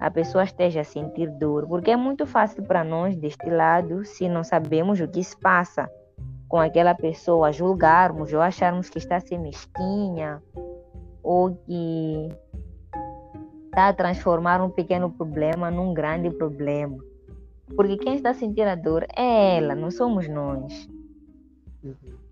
a 0.00 0.10
pessoa 0.10 0.42
esteja 0.42 0.80
a 0.80 0.84
sentir 0.84 1.30
dor, 1.30 1.68
porque 1.68 1.92
é 1.92 1.96
muito 1.96 2.26
fácil 2.26 2.64
para 2.64 2.82
nós 2.82 3.16
deste 3.16 3.48
lado, 3.48 4.04
se 4.04 4.28
não 4.28 4.42
sabemos 4.42 5.00
o 5.00 5.06
que 5.06 5.22
se 5.22 5.36
passa 5.36 5.88
com 6.48 6.58
aquela 6.58 6.94
pessoa, 6.94 7.52
julgarmos 7.52 8.32
ou 8.32 8.40
acharmos 8.40 8.90
que 8.90 8.98
está 8.98 9.16
a 9.16 9.20
ser 9.20 9.38
mesquinha 9.38 10.42
ou 11.22 11.54
que 11.54 12.28
está 13.74 13.88
a 13.88 13.92
transformar 13.92 14.62
um 14.62 14.70
pequeno 14.70 15.10
problema 15.10 15.68
num 15.68 15.92
grande 15.92 16.30
problema. 16.30 16.96
Porque 17.74 17.96
quem 17.96 18.14
está 18.14 18.30
a 18.30 18.34
sentir 18.34 18.62
a 18.62 18.76
dor 18.76 19.04
é 19.16 19.56
ela, 19.56 19.74
não 19.74 19.90
somos 19.90 20.28
nós. 20.28 20.88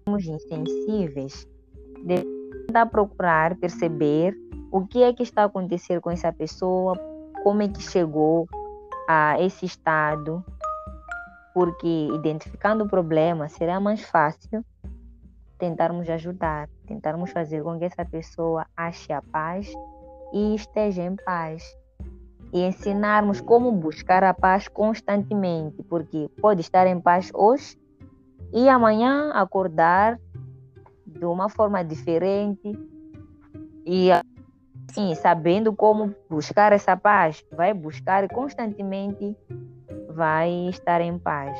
Somos 0.04 0.24
insensíveis. 0.24 1.48
Devemos 2.04 2.66
tentar 2.66 2.86
procurar 2.86 3.56
perceber 3.56 4.38
o 4.70 4.86
que 4.86 5.02
é 5.02 5.12
que 5.12 5.24
está 5.24 5.42
a 5.42 5.46
acontecer 5.46 6.00
com 6.00 6.12
essa 6.12 6.32
pessoa, 6.32 6.96
como 7.42 7.60
é 7.62 7.68
que 7.68 7.82
chegou 7.82 8.46
a 9.08 9.40
esse 9.40 9.66
estado, 9.66 10.44
porque 11.52 12.08
identificando 12.14 12.84
o 12.84 12.88
problema 12.88 13.48
será 13.48 13.80
mais 13.80 14.00
fácil 14.00 14.64
tentarmos 15.58 16.08
ajudar, 16.08 16.68
tentarmos 16.86 17.32
fazer 17.32 17.64
com 17.64 17.78
que 17.78 17.84
essa 17.84 18.04
pessoa 18.04 18.64
ache 18.76 19.12
a 19.12 19.20
paz 19.20 19.72
e 20.32 20.54
esteja 20.54 21.02
em 21.02 21.16
paz. 21.16 21.62
E 22.52 22.62
ensinarmos 22.62 23.40
como 23.40 23.72
buscar 23.72 24.22
a 24.22 24.34
paz 24.34 24.68
constantemente, 24.68 25.82
porque 25.84 26.28
pode 26.40 26.60
estar 26.60 26.86
em 26.86 27.00
paz 27.00 27.30
hoje 27.34 27.78
e 28.52 28.68
amanhã 28.68 29.30
acordar 29.32 30.20
de 31.06 31.24
uma 31.24 31.48
forma 31.48 31.82
diferente 31.82 32.78
e 33.86 34.10
assim, 34.90 35.14
sabendo 35.14 35.72
como 35.72 36.14
buscar 36.28 36.72
essa 36.72 36.96
paz, 36.96 37.44
vai 37.50 37.72
buscar 37.72 38.28
constantemente 38.28 39.36
vai 40.14 40.68
estar 40.68 41.00
em 41.00 41.18
paz. 41.18 41.58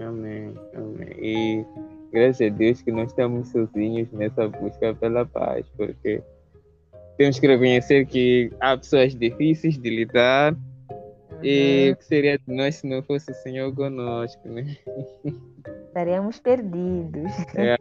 Amém, 0.00 0.54
amém. 0.74 1.12
E 1.18 1.66
graças 2.12 2.40
a 2.46 2.50
Deus 2.50 2.82
que 2.82 2.90
não 2.90 3.04
estamos 3.04 3.48
sozinhos 3.48 4.10
nessa 4.12 4.48
busca 4.48 4.94
pela 4.94 5.24
paz, 5.24 5.66
porque 5.76 6.22
temos 7.22 7.38
que 7.38 7.46
reconhecer 7.46 8.04
que 8.04 8.50
há 8.58 8.76
pessoas 8.76 9.14
difíceis 9.14 9.78
de 9.78 9.88
lidar 9.88 10.54
uhum. 10.54 11.38
e 11.40 11.92
o 11.92 11.96
que 11.96 12.04
seria 12.04 12.36
de 12.36 12.52
nós 12.52 12.74
se 12.74 12.86
não 12.88 13.00
fosse 13.00 13.30
o 13.30 13.34
Senhor 13.34 13.72
conosco, 13.72 14.48
né? 14.48 14.76
Estaríamos 15.86 16.40
perdidos. 16.40 17.30
É, 17.54 17.78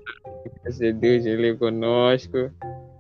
graças 0.64 0.80
a 0.80 0.92
Deus 0.92 1.26
Ele 1.26 1.50
é 1.50 1.56
conosco. 1.56 2.52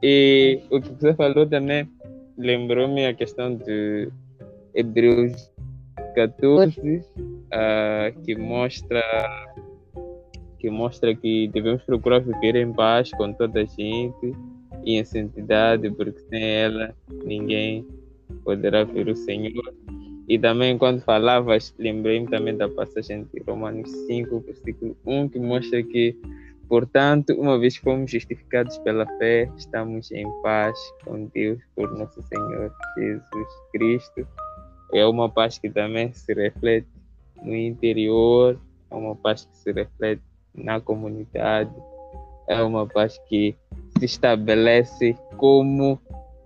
E 0.01 0.63
o 0.71 0.81
que 0.81 0.89
você 0.89 1.13
falou 1.13 1.45
também 1.45 1.87
lembrou-me 2.35 3.05
a 3.05 3.13
questão 3.13 3.55
de 3.55 4.09
Hebreus 4.73 5.51
14, 6.15 6.79
uh, 6.79 7.03
ah, 7.51 8.11
que 8.23 8.35
mostra 8.35 9.03
que 10.57 10.71
mostra 10.71 11.15
que 11.15 11.49
devemos 11.49 11.83
procurar 11.83 12.19
viver 12.19 12.55
em 12.55 12.73
paz 12.73 13.11
com 13.11 13.31
toda 13.31 13.61
a 13.61 13.65
gente 13.65 14.35
e 14.85 14.97
em 14.97 15.03
santidade, 15.03 15.89
porque 15.91 16.19
sem 16.29 16.43
ela 16.43 16.95
ninguém 17.23 17.85
poderá 18.43 18.83
ver 18.83 19.07
o 19.09 19.15
Senhor. 19.15 19.73
E 20.27 20.39
também, 20.39 20.77
quando 20.77 21.01
falavas, 21.01 21.73
lembrei-me 21.77 22.27
também 22.27 22.55
da 22.55 22.69
passagem 22.69 23.27
de 23.33 23.41
Romanos 23.41 23.89
5, 24.07 24.39
versículo 24.39 24.95
1, 25.05 25.29
que 25.29 25.39
mostra 25.39 25.83
que, 25.83 26.15
portanto, 26.69 27.33
uma 27.33 27.59
vez 27.59 27.77
que 27.77 27.83
fomos 27.83 28.09
justificados 28.09 28.77
pela 28.79 29.05
fé, 29.17 29.51
estamos 29.57 30.11
em 30.11 30.25
paz 30.41 30.77
com 31.03 31.25
Deus 31.33 31.59
por 31.75 31.91
nosso 31.97 32.21
Senhor 32.21 32.71
Jesus 32.97 33.47
Cristo 33.73 34.25
é 34.93 35.05
uma 35.05 35.29
paz 35.29 35.57
que 35.57 35.69
também 35.69 36.11
se 36.11 36.33
reflete 36.33 36.87
no 37.41 37.55
interior, 37.55 38.59
é 38.89 38.95
uma 38.95 39.15
paz 39.15 39.45
que 39.45 39.57
se 39.57 39.71
reflete 39.71 40.21
na 40.53 40.81
comunidade, 40.81 41.73
é 42.47 42.61
uma 42.61 42.85
paz 42.85 43.17
que 43.29 43.55
se 43.97 44.05
estabelece 44.05 45.15
como 45.37 45.99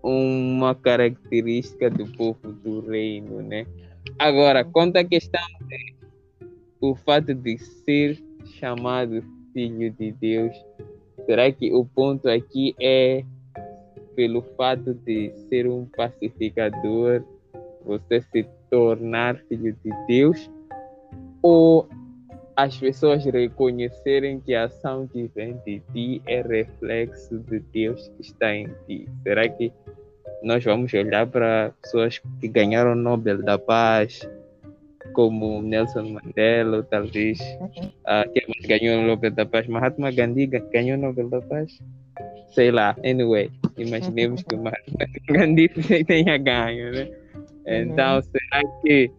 uma 0.03 0.75
característica 0.75 1.89
do 1.89 2.05
povo 2.13 2.51
do 2.63 2.81
reino, 2.81 3.41
né? 3.41 3.65
Agora, 4.19 4.63
quanto 4.63 4.97
à 4.97 5.03
questão 5.03 5.41
do 6.79 6.95
fato 6.95 7.33
de 7.33 7.57
ser 7.57 8.21
chamado 8.59 9.23
filho 9.53 9.91
de 9.91 10.11
Deus, 10.11 10.55
será 11.25 11.51
que 11.51 11.73
o 11.73 11.85
ponto 11.85 12.29
aqui 12.29 12.75
é 12.79 13.23
pelo 14.15 14.41
fato 14.55 14.93
de 14.93 15.31
ser 15.49 15.67
um 15.67 15.85
pacificador 15.85 17.23
você 17.85 18.21
se 18.21 18.47
tornar 18.69 19.37
filho 19.47 19.75
de 19.83 19.91
Deus 20.07 20.49
ou 21.41 21.87
as 22.55 22.77
pessoas 22.77 23.25
reconhecerem 23.25 24.39
que 24.39 24.55
a 24.55 24.65
ação 24.65 25.07
que 25.07 25.29
vem 25.35 25.59
de 25.65 25.81
ti 25.93 26.21
é 26.25 26.41
reflexo 26.41 27.39
de 27.39 27.59
Deus 27.59 28.07
que 28.15 28.21
está 28.21 28.55
em 28.55 28.69
ti? 28.87 29.07
Será 29.23 29.47
que 29.49 29.71
nós 30.41 30.63
vamos 30.63 30.93
olhar 30.93 31.27
para 31.27 31.73
pessoas 31.81 32.21
que 32.39 32.47
ganharam 32.47 32.93
o 32.93 32.95
Nobel 32.95 33.43
da 33.43 33.57
Paz, 33.57 34.27
como 35.13 35.61
Nelson 35.61 36.03
Mandela, 36.03 36.83
talvez 36.83 37.39
uh, 37.39 38.29
quem 38.33 38.43
mais 38.47 38.65
ganhou 38.65 39.01
o 39.01 39.07
Nobel 39.07 39.31
da 39.31 39.45
Paz? 39.45 39.67
Mahatma 39.67 40.11
Gandhi 40.11 40.47
ganhou 40.47 40.97
o 40.97 41.01
Nobel 41.01 41.29
da 41.29 41.41
Paz? 41.41 41.77
Sei 42.53 42.71
lá, 42.71 42.95
anyway, 43.03 43.51
imaginemos 43.77 44.43
que 44.43 44.55
o 44.55 44.63
Mahatma 44.63 45.05
Gandhi 45.27 45.69
tenha 46.05 46.37
ganho, 46.37 46.91
né? 46.91 47.11
Então, 47.67 48.17
uhum. 48.17 48.21
será 48.21 48.61
que 48.81 49.11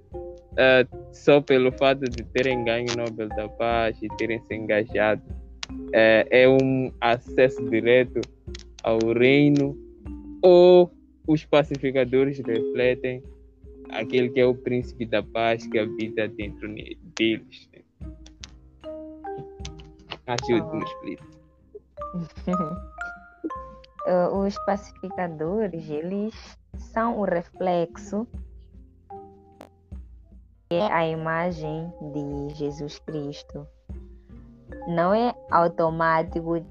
uh, 0.56 1.14
só 1.14 1.40
pelo 1.40 1.70
fato 1.72 2.00
de 2.00 2.22
terem 2.24 2.64
ganho 2.64 2.86
o 2.92 2.96
Nobel 2.96 3.28
da 3.28 3.48
Paz 3.48 3.96
e 4.02 4.08
terem 4.16 4.40
se 4.40 4.54
engajado 4.54 5.22
uh, 5.70 6.26
é 6.30 6.48
um 6.48 6.92
acesso 7.00 7.62
direto 7.68 8.20
ao 8.82 8.98
reino 9.12 9.76
ou 10.42 10.92
os 11.26 11.44
pacificadores 11.44 12.38
refletem 12.38 13.22
aquele 13.90 14.30
que 14.30 14.40
é 14.40 14.46
o 14.46 14.54
príncipe 14.54 15.06
da 15.06 15.22
paz 15.22 15.66
que 15.66 15.78
habita 15.78 16.28
dentro 16.28 16.68
deles? 17.16 17.68
Ajude-nos, 20.26 20.92
please. 21.00 21.22
Os 24.32 24.56
pacificadores, 24.64 25.90
eles 25.90 26.34
são 26.76 27.18
o 27.18 27.24
reflexo 27.24 28.26
é 30.70 30.82
a 30.92 31.06
imagem 31.06 31.92
de 32.12 32.54
Jesus 32.54 32.98
Cristo. 33.00 33.66
Não 34.88 35.14
é 35.14 35.34
automático, 35.50 36.64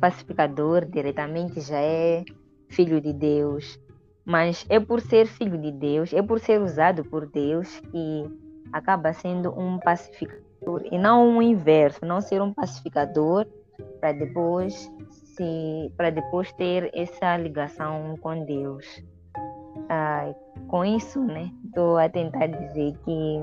pacificador 0.00 0.84
diretamente 0.84 1.60
já 1.60 1.78
é 1.78 2.24
filho 2.68 3.00
de 3.00 3.12
Deus, 3.12 3.78
mas 4.24 4.66
é 4.68 4.80
por 4.80 5.00
ser 5.00 5.26
filho 5.26 5.58
de 5.58 5.70
Deus, 5.70 6.12
é 6.12 6.20
por 6.22 6.40
ser 6.40 6.60
usado 6.60 7.04
por 7.04 7.26
Deus 7.26 7.80
que 7.80 8.24
acaba 8.72 9.12
sendo 9.12 9.56
um 9.58 9.78
pacificador 9.78 10.82
e 10.90 10.98
não 10.98 11.38
o 11.38 11.42
inverso, 11.42 12.04
não 12.04 12.20
ser 12.20 12.42
um 12.42 12.52
pacificador 12.52 13.46
para 14.00 14.12
depois 14.12 14.90
se 15.10 15.92
para 15.96 16.10
depois 16.10 16.50
ter 16.52 16.90
essa 16.94 17.36
ligação 17.36 18.16
com 18.20 18.44
Deus 18.44 19.04
ah, 19.88 20.34
com 20.68 20.84
isso, 20.84 21.22
né, 21.22 21.50
estou 21.64 21.98
a 21.98 22.08
tentar 22.08 22.46
dizer 22.46 22.96
que 23.04 23.40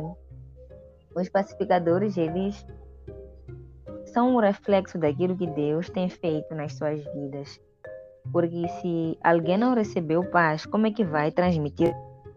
os 1.15 1.29
pacificadores, 1.29 2.17
eles 2.17 2.65
são 4.05 4.35
um 4.35 4.39
reflexo 4.39 4.97
daquilo 4.97 5.37
que 5.37 5.47
Deus 5.47 5.89
tem 5.89 6.09
feito 6.09 6.53
nas 6.55 6.73
suas 6.73 7.03
vidas. 7.13 7.59
Porque 8.31 8.67
se 8.67 9.17
alguém 9.23 9.57
não 9.57 9.75
recebeu 9.75 10.23
paz, 10.29 10.65
como 10.65 10.87
é 10.87 10.91
que 10.91 11.03
vai 11.03 11.31
transmitir 11.31 11.93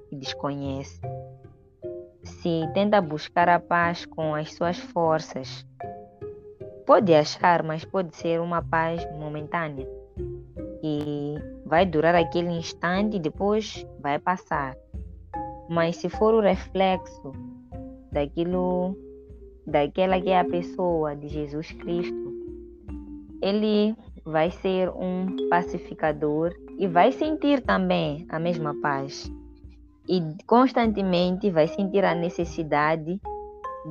que 0.08 0.16
desconhece? 0.16 1.00
Se 2.22 2.68
tenta 2.74 3.00
buscar 3.00 3.48
a 3.48 3.60
paz 3.60 4.04
com 4.04 4.34
as 4.34 4.52
suas 4.52 4.78
forças, 4.78 5.64
pode 6.84 7.14
achar, 7.14 7.62
mas 7.62 7.84
pode 7.84 8.16
ser 8.16 8.40
uma 8.40 8.62
paz 8.62 9.04
momentânea 9.12 9.86
e 10.82 11.34
vai 11.66 11.84
durar 11.84 12.14
aquele 12.14 12.50
instante 12.50 13.16
e 13.16 13.20
depois 13.20 13.84
vai 14.00 14.20
passar. 14.20 14.76
Mas 15.68 15.96
se 15.96 16.08
for 16.08 16.32
o 16.32 16.40
reflexo 16.40 17.32
daquilo, 18.12 18.96
daquela 19.66 20.20
que 20.20 20.30
é 20.30 20.38
a 20.38 20.44
pessoa 20.44 21.16
de 21.16 21.26
Jesus 21.26 21.72
Cristo, 21.72 22.32
ele 23.42 23.96
vai 24.24 24.50
ser 24.50 24.90
um 24.90 25.48
pacificador 25.50 26.54
e 26.78 26.86
vai 26.86 27.10
sentir 27.10 27.60
também 27.62 28.24
a 28.28 28.38
mesma 28.38 28.72
paz. 28.80 29.30
E 30.08 30.22
constantemente 30.46 31.50
vai 31.50 31.66
sentir 31.66 32.04
a 32.04 32.14
necessidade 32.14 33.20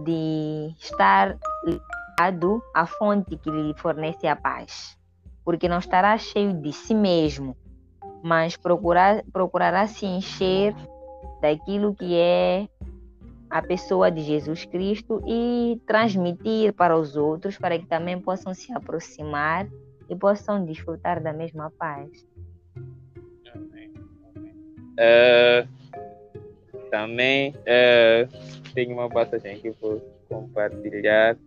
de 0.06 0.74
estar 0.80 1.38
ligado 1.66 2.64
à 2.74 2.86
fonte 2.86 3.36
que 3.38 3.50
lhe 3.50 3.74
fornece 3.76 4.28
a 4.28 4.36
paz. 4.36 4.98
Porque 5.44 5.68
não 5.68 5.80
estará 5.80 6.18
cheio 6.18 6.54
de 6.54 6.72
si 6.72 6.96
mesmo, 6.96 7.56
mas 8.26 8.58
procurar, 8.58 9.24
procurará 9.32 9.86
se 9.86 10.04
encher 10.04 10.74
daquilo 11.40 11.94
que 11.94 12.16
é 12.16 12.68
a 13.52 13.62
pessoa 13.62 14.10
de 14.10 14.24
Jesus 14.24 14.66
Cristo 14.66 15.22
e 15.28 15.80
transmitir 15.86 16.74
para 16.74 16.98
os 16.98 17.16
outros 17.16 17.56
para 17.56 17.78
que 17.78 17.86
também 17.86 18.20
possam 18.20 18.52
se 18.52 18.74
aproximar 18.74 19.68
e 20.10 20.16
possam 20.16 20.66
desfrutar 20.66 21.22
da 21.22 21.32
mesma 21.32 21.72
paz. 21.78 22.10
Amém. 23.54 23.94
Uh, 24.98 25.68
também 26.90 27.52
uh, 27.52 28.74
tem 28.74 28.92
uma 28.92 29.08
passagem 29.08 29.60
que 29.60 29.68
eu 29.68 29.76
vou 29.80 30.02
compartilhar, 30.28 31.38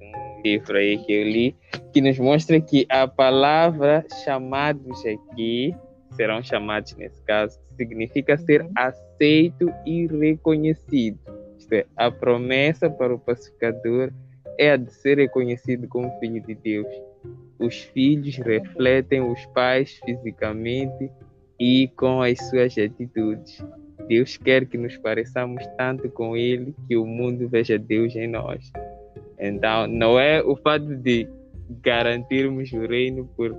um 0.00 0.42
livro 0.42 0.76
aí 0.76 0.98
que 0.98 1.12
eu 1.12 1.22
li, 1.22 1.56
que 1.92 2.00
nos 2.00 2.18
mostra 2.18 2.60
que 2.60 2.84
a 2.88 3.06
palavra 3.06 4.04
chamados 4.24 5.06
aqui, 5.06 5.72
serão 6.12 6.42
chamados 6.42 6.94
nesse 6.96 7.22
caso, 7.22 7.58
significa 7.76 8.36
ser 8.36 8.62
uhum. 8.62 8.72
aceito 8.76 9.72
e 9.86 10.06
reconhecido. 10.06 11.18
Isto 11.58 11.72
é, 11.74 11.86
a 11.96 12.10
promessa 12.10 12.88
para 12.90 13.14
o 13.14 13.18
pacificador 13.18 14.12
é 14.58 14.72
a 14.72 14.76
de 14.76 14.92
ser 14.92 15.18
reconhecido 15.18 15.88
como 15.88 16.10
filho 16.18 16.40
de 16.42 16.54
Deus. 16.54 16.88
Os 17.58 17.82
filhos 17.82 18.36
refletem 18.36 19.20
os 19.20 19.44
pais 19.46 20.00
fisicamente 20.04 21.10
e 21.58 21.88
com 21.96 22.22
as 22.22 22.38
suas 22.48 22.76
atitudes. 22.76 23.62
Deus 24.08 24.36
quer 24.36 24.66
que 24.66 24.76
nos 24.76 24.96
pareçamos 24.96 25.64
tanto 25.76 26.08
com 26.10 26.36
Ele 26.36 26.74
que 26.88 26.96
o 26.96 27.06
mundo 27.06 27.48
veja 27.48 27.78
Deus 27.78 28.16
em 28.16 28.26
nós. 28.26 28.72
Então, 29.38 29.86
não 29.86 30.18
é 30.18 30.42
o 30.42 30.56
fato 30.56 30.96
de 30.96 31.28
garantirmos 31.82 32.72
o 32.72 32.86
reino 32.86 33.26
por 33.36 33.56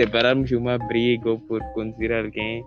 separarmos 0.00 0.50
uma 0.52 0.78
briga 0.78 1.28
ou 1.28 1.38
por 1.38 1.62
conduzir 1.74 2.10
alguém 2.10 2.64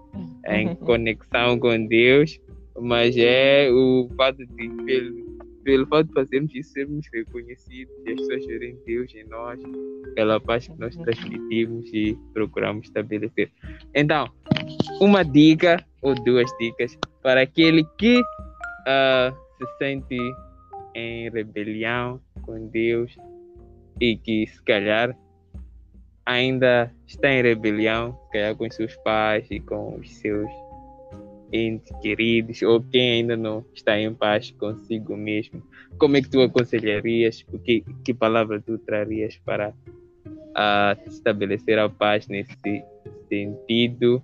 em 0.47 0.75
conexão 0.75 1.57
com 1.57 1.87
Deus, 1.87 2.39
mas 2.79 3.15
é 3.17 3.71
o 3.71 4.07
fato 4.15 4.45
de, 4.45 4.69
pelo, 4.85 5.39
pelo 5.63 5.87
fato 5.87 6.07
de 6.09 6.13
fazermos 6.13 6.53
isso, 6.53 6.73
sermos 6.73 7.07
reconhecidos 7.11 7.91
e 8.05 8.11
as 8.11 8.15
pessoas 8.17 8.45
verem 8.45 8.77
Deus 8.85 9.11
em 9.15 9.23
nós, 9.23 9.59
pela 10.13 10.39
paz 10.39 10.67
que 10.67 10.79
nós 10.79 10.95
transmitimos 10.95 11.91
e 11.91 12.15
procuramos 12.33 12.85
estabelecer. 12.85 13.51
Então, 13.95 14.29
uma 15.01 15.23
dica 15.23 15.83
ou 16.03 16.13
duas 16.13 16.51
dicas 16.59 16.95
para 17.23 17.41
aquele 17.41 17.83
que 17.97 18.19
uh, 18.19 19.35
se 19.57 19.77
sente 19.79 20.19
em 20.93 21.31
rebelião 21.31 22.21
com 22.43 22.67
Deus 22.67 23.15
e 23.99 24.17
que 24.17 24.45
se 24.45 24.61
calhar 24.63 25.17
ainda 26.25 26.91
está 27.07 27.29
em 27.29 27.41
rebelião, 27.41 28.17
calhar 28.31 28.55
com 28.55 28.69
seus 28.69 28.95
pais 28.97 29.45
e 29.51 29.59
com 29.59 29.95
os 29.95 30.09
seus 30.15 30.49
entes 31.51 31.95
queridos, 32.01 32.61
ou 32.63 32.81
quem 32.81 33.11
ainda 33.11 33.37
não 33.37 33.63
está 33.73 33.99
em 33.99 34.13
paz 34.13 34.51
consigo 34.51 35.15
mesmo, 35.15 35.61
como 35.99 36.17
é 36.17 36.21
que 36.21 36.29
tu 36.29 36.41
aconselharias, 36.41 37.45
que, 37.63 37.83
que 38.03 38.13
palavra 38.13 38.59
tu 38.59 38.77
trarias 38.79 39.37
para 39.45 39.69
uh, 39.69 41.07
estabelecer 41.07 41.77
a 41.77 41.87
paz 41.87 42.27
nesse 42.27 42.57
sentido 43.29 44.21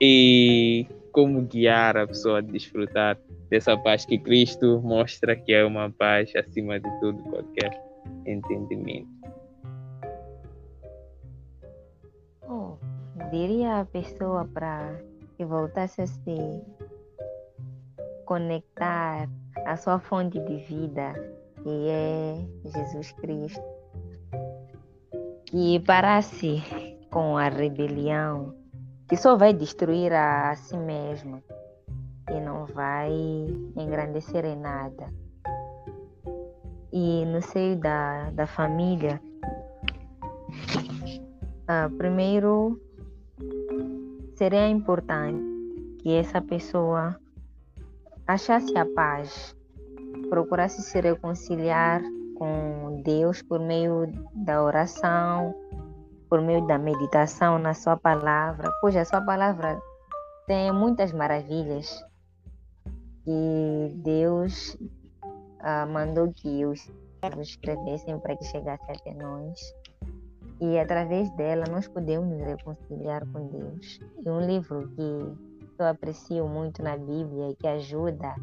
e 0.00 0.86
como 1.12 1.42
guiar 1.42 1.96
a 1.96 2.06
pessoa 2.06 2.38
a 2.38 2.42
desfrutar 2.42 3.18
dessa 3.48 3.76
paz 3.76 4.04
que 4.04 4.18
Cristo 4.18 4.80
mostra 4.82 5.34
que 5.34 5.52
é 5.52 5.64
uma 5.64 5.90
paz 5.90 6.34
acima 6.36 6.78
de 6.78 7.00
tudo 7.00 7.22
qualquer 7.24 7.70
entendimento. 8.26 9.19
Diria 13.30 13.80
a 13.80 13.84
pessoa 13.84 14.44
para 14.52 15.00
que 15.36 15.44
voltasse 15.44 16.02
a 16.02 16.06
se 16.06 16.62
conectar 18.26 19.28
à 19.64 19.76
sua 19.76 19.98
fonte 19.98 20.38
de 20.40 20.56
vida, 20.58 21.12
que 21.62 21.88
é 21.88 22.46
Jesus 22.64 23.12
Cristo, 23.12 23.62
que 25.46 25.80
parasse 25.80 26.62
com 27.10 27.36
a 27.36 27.48
rebelião, 27.48 28.54
que 29.08 29.16
só 29.16 29.36
vai 29.36 29.52
destruir 29.52 30.12
a, 30.12 30.50
a 30.50 30.56
si 30.56 30.76
mesmo 30.76 31.42
e 32.30 32.40
não 32.40 32.66
vai 32.66 33.10
engrandecer 33.76 34.44
em 34.44 34.56
nada. 34.56 35.12
E 36.92 37.24
no 37.26 37.40
seio 37.40 37.76
da, 37.76 38.30
da 38.30 38.46
família, 38.46 39.20
uh, 41.68 41.96
primeiro 41.96 42.80
seria 44.40 44.66
importante 44.68 45.38
que 45.98 46.14
essa 46.16 46.40
pessoa 46.40 47.14
achasse 48.26 48.74
a 48.74 48.86
paz, 48.86 49.54
procurasse 50.30 50.80
se 50.80 50.98
reconciliar 50.98 52.00
com 52.38 53.02
Deus 53.04 53.42
por 53.42 53.60
meio 53.60 54.10
da 54.32 54.62
oração, 54.62 55.54
por 56.26 56.40
meio 56.40 56.66
da 56.66 56.78
meditação 56.78 57.58
na 57.58 57.74
Sua 57.74 57.98
palavra, 57.98 58.70
pois 58.80 58.96
a 58.96 59.04
Sua 59.04 59.20
palavra 59.20 59.78
tem 60.46 60.72
muitas 60.72 61.12
maravilhas 61.12 62.02
que 63.22 63.92
Deus 63.96 64.74
ah, 65.58 65.84
mandou 65.84 66.32
que 66.32 66.64
os 66.64 66.90
escrevessem 67.42 68.18
para 68.18 68.34
que 68.36 68.44
chegasse 68.46 68.90
até 68.90 69.12
nós. 69.12 69.60
E 70.60 70.78
através 70.78 71.30
dela 71.36 71.64
nós 71.70 71.88
podemos 71.88 72.28
nos 72.28 72.42
reconciliar 72.42 73.26
com 73.32 73.46
Deus. 73.48 73.98
E 74.24 74.28
um 74.28 74.40
livro 74.40 74.88
que 74.88 75.36
eu 75.78 75.86
aprecio 75.86 76.46
muito 76.46 76.82
na 76.82 76.96
Bíblia 76.96 77.50
e 77.50 77.56
que 77.56 77.66
ajuda 77.66 78.34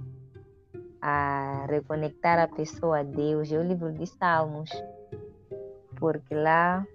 a 0.99 1.67
reconectar 1.69 2.39
a 2.39 2.47
pessoa 2.47 2.99
a 2.99 3.03
Deus 3.03 3.51
é 3.51 3.59
o 3.59 3.63
livro 3.63 3.93
de 3.93 4.07
Salmos. 4.07 4.71
Porque 5.95 6.33
lá 6.33 6.85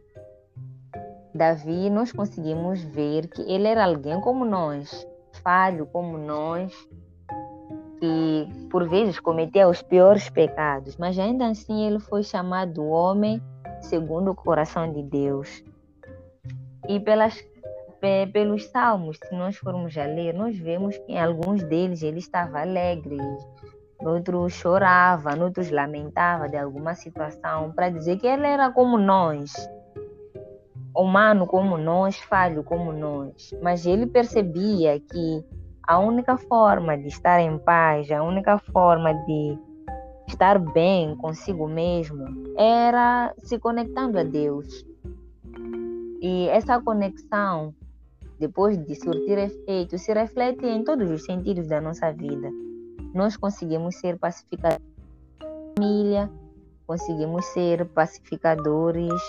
Davi 1.33 1.89
nós 1.89 2.11
conseguimos 2.13 2.83
ver 2.83 3.29
que 3.29 3.43
ele 3.43 3.69
era 3.69 3.85
alguém 3.85 4.21
como 4.21 4.45
nós, 4.45 5.07
falho 5.43 5.87
como 5.87 6.19
nós, 6.19 6.73
que 7.99 8.69
por 8.69 8.89
vezes 8.89 9.21
cometia 9.21 9.69
os 9.69 9.81
piores 9.81 10.29
pecados, 10.29 10.97
mas 10.97 11.19
ainda 11.19 11.47
assim 11.47 11.87
ele 11.87 12.01
foi 12.01 12.23
chamado 12.23 12.85
homem 12.85 13.41
segundo 13.83 14.31
o 14.31 14.35
coração 14.35 14.92
de 14.92 15.03
Deus. 15.03 15.62
E 16.88 16.99
pelas, 17.01 17.38
pelos 18.33 18.66
salmos, 18.66 19.18
se 19.18 19.35
nós 19.35 19.57
formos 19.57 19.97
a 19.97 20.05
ler, 20.05 20.35
nós 20.35 20.57
vemos 20.59 20.97
que 20.99 21.12
em 21.12 21.21
alguns 21.21 21.62
deles 21.62 22.03
ele 22.03 22.18
estava 22.18 22.61
alegre, 22.61 23.18
outros 24.01 24.53
chorava, 24.55 25.37
outros 25.40 25.71
lamentava 25.71 26.49
de 26.49 26.57
alguma 26.57 26.95
situação, 26.95 27.73
para 27.73 27.88
dizer 27.88 28.18
que 28.18 28.27
ele 28.27 28.47
era 28.47 28.71
como 28.71 28.99
nós, 28.99 29.53
humano 30.95 31.47
como 31.47 31.79
nós, 31.79 32.18
falho 32.18 32.64
como 32.64 32.92
nós. 32.92 33.55
Mas 33.62 33.87
ele 33.87 34.07
percebia 34.07 34.99
que 34.99 35.45
a 35.87 35.99
única 35.99 36.37
forma 36.37 36.97
de 36.97 37.09
estar 37.09 37.40
em 37.40 37.59
paz, 37.59 38.11
a 38.11 38.23
única 38.23 38.59
forma 38.59 39.12
de 39.14 39.59
estar 40.27 40.59
bem 40.59 41.17
consigo 41.17 41.69
mesmo 41.69 42.25
era 42.57 43.35
se 43.39 43.59
conectando 43.59 44.19
a 44.19 44.23
Deus. 44.23 44.85
E 46.21 46.49
essa 46.49 46.81
conexão, 46.81 47.75
depois 48.39 48.79
de 48.79 48.95
surtir 48.95 49.39
efeito, 49.39 49.99
se 49.99 50.13
reflete 50.13 50.67
em 50.67 50.85
todos 50.85 51.11
os 51.11 51.25
sentidos 51.25 51.67
da 51.67 51.81
nossa 51.81 52.13
vida. 52.13 52.51
Nós 53.15 53.37
conseguimos 53.37 53.97
ser 53.97 54.19
pacificadores 54.19 54.87
da 55.41 55.47
família, 55.77 56.31
conseguimos 56.87 57.45
ser 57.47 57.87
pacificadores 57.87 59.21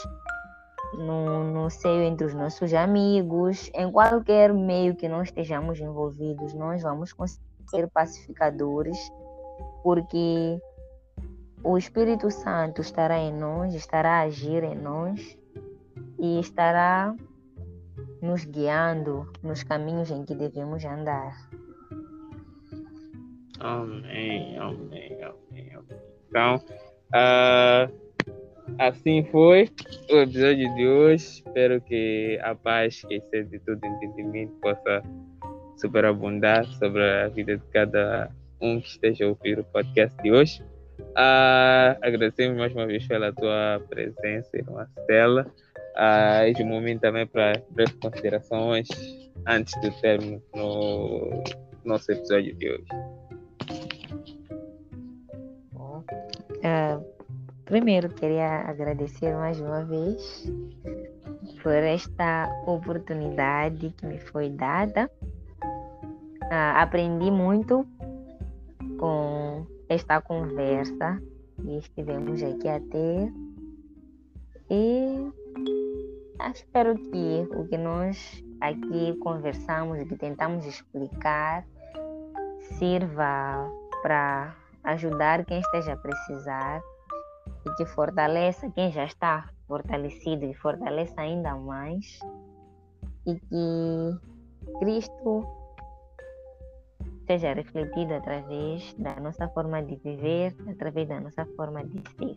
no, 0.97 1.43
no 1.51 1.69
seio 1.69 2.03
entre 2.03 2.27
os 2.27 2.33
nossos 2.33 2.73
amigos, 2.73 3.69
em 3.73 3.91
qualquer 3.91 4.53
meio 4.53 4.95
que 4.95 5.07
nós 5.07 5.29
estejamos 5.29 5.79
envolvidos, 5.79 6.53
nós 6.53 6.81
vamos 6.83 7.11
conseguir 7.11 7.43
ser 7.69 7.89
pacificadores, 7.89 8.97
porque 9.81 10.61
o 11.63 11.77
Espírito 11.77 12.29
Santo 12.29 12.81
estará 12.81 13.17
em 13.17 13.33
nós, 13.33 13.73
estará 13.73 14.19
a 14.19 14.21
agir 14.23 14.63
em 14.63 14.75
nós 14.75 15.37
e 16.19 16.39
estará 16.39 17.15
nos 18.21 18.43
guiando 18.45 19.31
nos 19.41 19.63
caminhos 19.63 20.11
em 20.11 20.25
que 20.25 20.35
devemos 20.35 20.83
andar. 20.83 21.49
Amém, 23.59 24.57
amém, 24.57 25.17
amém. 25.23 25.73
amém. 25.73 25.99
Então, 26.27 26.55
uh, 27.15 27.93
assim 28.77 29.23
foi 29.31 29.69
o 30.11 30.17
episódio 30.17 30.75
de 30.75 30.87
hoje. 30.87 31.25
Espero 31.25 31.79
que 31.79 32.39
a 32.43 32.53
paz 32.55 33.01
que 33.03 33.15
excede 33.15 33.59
todo 33.59 33.85
entendimento 33.85 34.53
possa 34.61 35.01
superabundar 35.77 36.65
sobre 36.65 37.03
a 37.03 37.29
vida 37.29 37.57
de 37.57 37.65
cada 37.67 38.29
um 38.61 38.81
que 38.81 38.87
esteja 38.87 39.25
a 39.25 39.29
ouvir 39.29 39.59
o 39.59 39.63
podcast 39.63 40.21
de 40.21 40.31
hoje. 40.31 40.72
Uh, 41.13 41.93
agradecemos 42.01 42.57
mais 42.57 42.73
uma 42.73 42.87
vez 42.87 43.05
pela 43.05 43.31
tua 43.31 43.79
presença, 43.87 44.57
irmã 44.57 44.87
Stella. 44.97 45.45
Uh, 45.95 46.45
este 46.47 46.63
momento 46.63 47.01
também 47.01 47.27
para 47.27 47.61
breves 47.69 47.93
considerações 48.01 48.87
antes 49.47 49.79
do 49.81 49.91
término 50.01 50.41
no 50.55 51.43
nosso 51.85 52.11
episódio 52.11 52.55
de 52.55 52.71
hoje. 52.71 52.87
Uh, 56.63 57.05
primeiro, 57.65 58.09
queria 58.09 58.61
agradecer 58.61 59.35
mais 59.35 59.59
uma 59.61 59.85
vez 59.85 60.51
por 61.61 61.73
esta 61.73 62.49
oportunidade 62.65 63.91
que 63.91 64.05
me 64.07 64.17
foi 64.17 64.49
dada. 64.49 65.07
Uh, 65.61 66.73
aprendi 66.75 67.29
muito 67.29 67.85
com 68.97 69.67
esta 69.89 70.21
conversa 70.21 71.21
que 71.61 71.77
estivemos 71.77 72.41
aqui 72.41 72.67
a 72.67 72.79
ter 72.79 73.33
e 74.69 75.31
espero 76.51 76.95
que 76.95 77.47
o 77.55 77.67
que 77.67 77.77
nós 77.77 78.43
aqui 78.59 79.15
conversamos 79.19 79.99
e 79.99 80.05
que 80.05 80.15
tentamos 80.15 80.65
explicar 80.65 81.65
sirva 82.77 83.69
para 84.01 84.55
ajudar 84.83 85.45
quem 85.45 85.59
esteja 85.59 85.93
a 85.93 85.97
precisar 85.97 86.81
e 87.65 87.75
que 87.75 87.85
fortaleça 87.85 88.69
quem 88.71 88.91
já 88.91 89.05
está 89.05 89.49
fortalecido 89.67 90.45
e 90.45 90.53
fortaleça 90.53 91.21
ainda 91.21 91.55
mais 91.55 92.19
e 93.25 93.35
que 93.35 94.79
Cristo 94.79 95.62
seja 97.25 97.53
refletido 97.53 98.13
através 98.13 98.93
da 98.95 99.19
nossa 99.19 99.47
forma 99.49 99.81
de 99.81 99.95
viver, 99.97 100.55
através 100.67 101.07
da 101.07 101.19
nossa 101.19 101.45
forma 101.55 101.83
de 101.83 102.01
ser. 102.17 102.35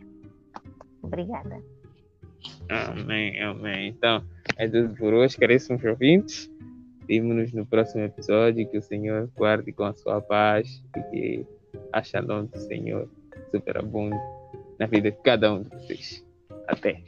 Obrigada. 1.01 1.61
Amém, 2.69 3.41
amém. 3.41 3.89
Então, 3.89 4.23
é 4.57 4.67
tudo 4.67 4.93
por 4.95 5.13
hoje, 5.13 5.37
caríssimos 5.37 5.83
ouvintes. 5.83 6.51
Vemo-nos 7.07 7.53
no 7.53 7.65
próximo 7.65 8.03
episódio. 8.03 8.69
Que 8.69 8.77
o 8.77 8.81
Senhor 8.81 9.29
guarde 9.35 9.71
com 9.71 9.83
a 9.83 9.93
sua 9.93 10.21
paz 10.21 10.83
e 10.95 11.01
que 11.11 11.47
a 11.93 12.03
shalom 12.03 12.45
do 12.45 12.57
Senhor 12.57 13.09
superabunde 13.51 14.17
na 14.77 14.85
vida 14.85 15.11
de 15.11 15.17
cada 15.21 15.53
um 15.53 15.63
de 15.63 15.69
vocês. 15.69 16.25
Até. 16.67 17.01